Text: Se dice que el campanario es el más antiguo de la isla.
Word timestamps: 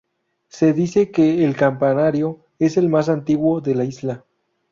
Se 0.47 0.73
dice 0.73 1.11
que 1.11 1.45
el 1.45 1.55
campanario 1.55 2.39
es 2.57 2.75
el 2.77 2.89
más 2.89 3.07
antiguo 3.07 3.61
de 3.61 3.75
la 3.75 3.83
isla. 3.83 4.25